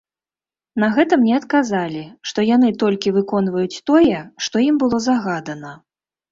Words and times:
На 0.83 0.87
гэта 0.95 1.13
мне 1.25 1.33
адказалі, 1.41 2.01
што 2.31 2.47
яны 2.55 2.73
толькі 2.85 3.15
выконваюць 3.21 3.81
тое, 3.93 4.17
што 4.47 4.67
ім 4.69 4.75
было 4.83 5.05
загадана. 5.11 5.71